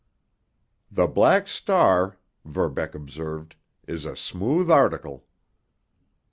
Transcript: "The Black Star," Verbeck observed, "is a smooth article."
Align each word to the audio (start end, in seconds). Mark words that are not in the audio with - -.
"The 0.89 1.05
Black 1.05 1.47
Star," 1.47 2.17
Verbeck 2.43 2.95
observed, 2.95 3.55
"is 3.85 4.03
a 4.03 4.15
smooth 4.17 4.71
article." 4.71 5.27